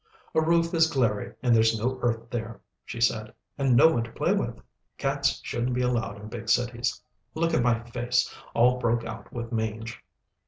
[0.33, 4.11] "A roof is glary and there's no earth there," she said, "and no one to
[4.11, 4.59] play with.
[4.97, 6.99] Cats shouldn't be allowed in big cities.
[7.35, 10.01] Look at my face all broke out with mange."